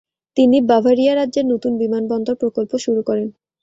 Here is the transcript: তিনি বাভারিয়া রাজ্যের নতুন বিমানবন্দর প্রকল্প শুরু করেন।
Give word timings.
তিনি 0.37 0.57
বাভারিয়া 0.69 1.13
রাজ্যের 1.15 1.45
নতুন 1.45 1.73
বিমানবন্দর 1.81 2.35
প্রকল্প 2.41 2.71
শুরু 2.85 3.01
করেন। 3.03 3.27